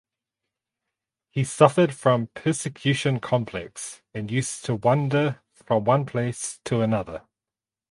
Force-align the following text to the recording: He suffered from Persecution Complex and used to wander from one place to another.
He 1.29 1.43
suffered 1.43 1.93
from 1.93 2.29
Persecution 2.33 3.19
Complex 3.19 4.01
and 4.15 4.31
used 4.31 4.65
to 4.65 4.73
wander 4.77 5.41
from 5.53 5.83
one 5.83 6.07
place 6.07 6.59
to 6.65 6.81
another. 6.81 7.21